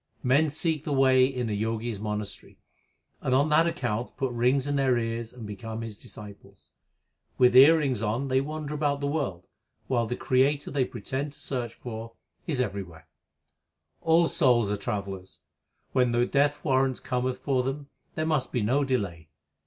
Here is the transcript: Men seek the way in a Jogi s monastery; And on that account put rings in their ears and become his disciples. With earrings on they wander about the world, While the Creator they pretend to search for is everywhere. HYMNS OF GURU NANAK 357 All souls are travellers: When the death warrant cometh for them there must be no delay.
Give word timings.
Men 0.23 0.49
seek 0.49 0.83
the 0.83 0.91
way 0.91 1.27
in 1.27 1.47
a 1.47 1.55
Jogi 1.55 1.91
s 1.91 1.99
monastery; 1.99 2.57
And 3.21 3.35
on 3.35 3.49
that 3.49 3.67
account 3.67 4.17
put 4.17 4.31
rings 4.31 4.65
in 4.67 4.75
their 4.77 4.97
ears 4.97 5.31
and 5.31 5.45
become 5.45 5.81
his 5.81 5.95
disciples. 5.99 6.71
With 7.37 7.55
earrings 7.55 8.01
on 8.01 8.27
they 8.27 8.41
wander 8.41 8.73
about 8.73 8.99
the 8.99 9.05
world, 9.05 9.45
While 9.85 10.07
the 10.07 10.15
Creator 10.15 10.71
they 10.71 10.85
pretend 10.85 11.33
to 11.33 11.39
search 11.39 11.75
for 11.75 12.13
is 12.47 12.59
everywhere. 12.59 13.07
HYMNS 14.03 14.07
OF 14.07 14.07
GURU 14.07 14.07
NANAK 14.07 14.07
357 14.07 14.13
All 14.15 14.27
souls 14.27 14.71
are 14.71 14.83
travellers: 14.83 15.39
When 15.91 16.11
the 16.13 16.25
death 16.25 16.65
warrant 16.65 17.03
cometh 17.03 17.37
for 17.37 17.61
them 17.61 17.87
there 18.15 18.25
must 18.25 18.51
be 18.51 18.63
no 18.63 18.83
delay. 18.83 19.29